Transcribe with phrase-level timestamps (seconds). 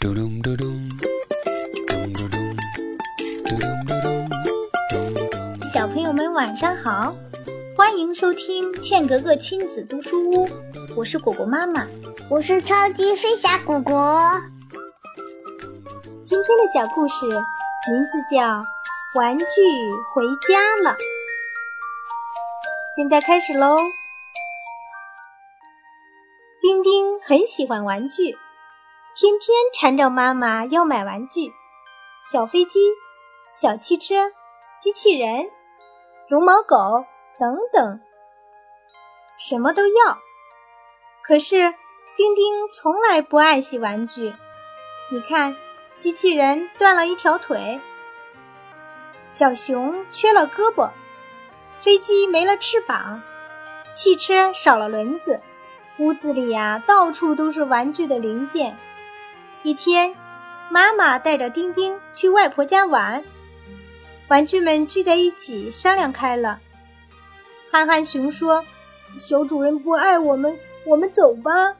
[0.00, 0.88] 嘟咚嘟咚，
[1.88, 2.56] 咚嘟咚，
[3.42, 4.28] 嘟咚嘟咚，
[4.88, 5.14] 咚
[5.58, 5.70] 咚。
[5.74, 7.16] 小朋友们晚上好，
[7.76, 10.48] 欢迎收听茜格格亲子读书屋，
[10.94, 11.84] 我是果果妈妈。
[12.30, 14.40] 我是超级飞侠果果。
[16.24, 18.40] 今天的小故事名字叫
[19.16, 19.44] 《玩具
[20.14, 20.90] 回家了》，
[22.94, 23.76] 现在开始喽。
[26.62, 28.36] 丁丁很喜欢玩具，
[29.20, 31.52] 天天缠着妈妈要买玩具：
[32.24, 32.78] 小飞机、
[33.52, 34.30] 小汽车、
[34.80, 35.50] 机器人、
[36.28, 37.04] 绒毛狗
[37.36, 38.00] 等等，
[39.36, 40.18] 什么都要。
[41.20, 41.74] 可是
[42.16, 44.32] 丁丁从来不爱惜玩具。
[45.10, 45.56] 你看，
[45.96, 47.80] 机器人断了一条腿，
[49.32, 50.92] 小熊缺了胳膊，
[51.80, 53.20] 飞机没了翅膀，
[53.96, 55.40] 汽车少了轮子。
[55.98, 58.78] 屋子里呀，到处都是玩具的零件。
[59.64, 60.14] 一天，
[60.70, 63.24] 妈妈带着丁丁去外婆家玩，
[64.28, 66.60] 玩具们聚在一起商量开了。
[67.70, 68.64] 憨憨熊说
[69.18, 71.74] ：“小主人不爱我们，我们走吧。”“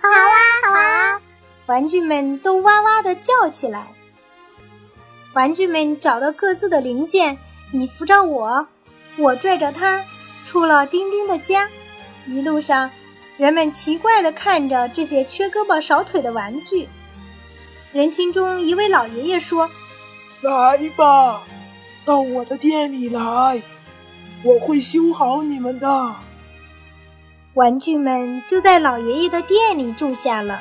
[0.00, 1.20] 好啊，好啊！”
[1.66, 3.88] 玩具们都哇哇地叫起来。
[5.32, 7.38] 玩具们找到各自的零件，
[7.72, 8.68] 你扶着我，
[9.16, 10.04] 我拽着他，
[10.44, 11.70] 出了丁丁的家。
[12.26, 12.90] 一路上。
[13.36, 16.88] 人们奇怪地看着这些缺胳膊少腿的玩具。
[17.94, 19.70] 人群中一位老爷爷说
[20.42, 21.44] ：“来吧，
[22.04, 23.62] 到我的店里来，
[24.42, 26.12] 我会修好你们的。”
[27.54, 30.60] 玩具们就在老爷爷的店里住下了。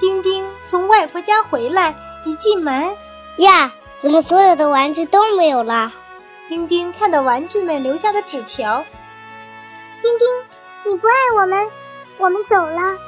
[0.00, 2.92] 丁丁从外婆家回来，一进门，
[3.38, 5.92] 呀，怎么所有的玩具都没有了？
[6.48, 8.84] 丁丁看到玩具们留下的纸条
[10.02, 11.68] ：“丁丁，你不爱我们。”
[12.18, 12.98] 我们走了。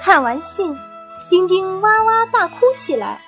[0.00, 0.78] 看完信，
[1.28, 3.20] 丁丁哇哇大哭起来。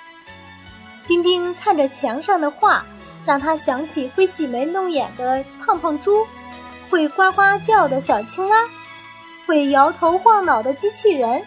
[1.06, 2.84] 丁丁看着墙上的画，
[3.24, 6.26] 让他想起会挤眉弄眼的胖胖猪，
[6.90, 8.56] 会呱呱叫的小青蛙，
[9.46, 11.44] 会摇头晃脑的机器人。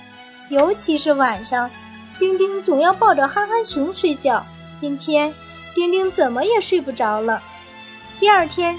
[0.50, 1.70] 尤其是晚上，
[2.20, 4.46] 丁丁总要抱着憨憨熊睡觉。
[4.80, 5.34] 今天，
[5.74, 7.42] 丁丁怎么也睡不着了。
[8.20, 8.78] 第二天，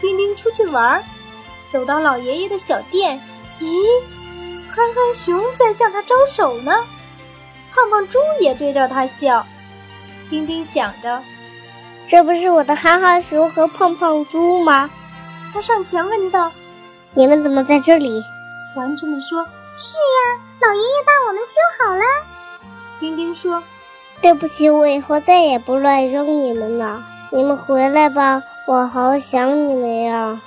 [0.00, 1.04] 丁丁出去玩，
[1.68, 3.20] 走到老爷爷的小店。
[3.60, 3.84] 咦，
[4.70, 6.72] 憨憨熊在向他招手呢，
[7.74, 9.46] 胖胖猪也对着他笑。
[10.28, 11.22] 丁丁想着，
[12.06, 14.90] 这不是我的憨憨熊和胖胖猪吗？
[15.52, 16.52] 他上前问道
[17.14, 18.22] ：“你们怎么在这里？”
[18.76, 19.44] 玩具们说
[19.76, 22.02] ：“是呀，老爷爷把我们修好了。”
[23.00, 23.62] 丁丁说
[24.22, 27.02] ：“对不起，我以后再也不乱扔你们了。
[27.32, 30.40] 你们回来吧，我好想你们呀。”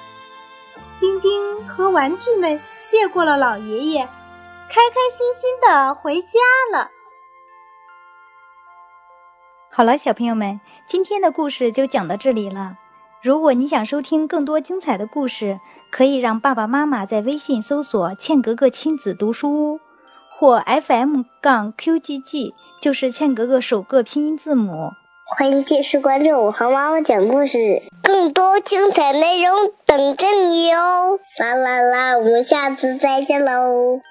[1.01, 4.05] 丁丁和玩具们谢过了老爷爷，
[4.69, 6.39] 开开心心的回家
[6.71, 6.91] 了。
[9.75, 12.77] 好了，小朋友们，今天的故事就讲到这里了。
[13.23, 15.59] 如果你想收听更多精彩的故事，
[15.91, 19.79] 可以让爸爸妈妈在微信搜索“茜格格亲子读书屋”
[20.29, 22.53] 或 FM 杠 QGG，
[22.83, 24.91] 就是茜格格首个拼音字母。
[25.25, 29.55] 欢迎继续关注我和妈妈讲故事，更多精彩内容
[29.87, 31.17] 等着你哟！
[31.39, 34.01] 啦啦啦，我们下次再见喽！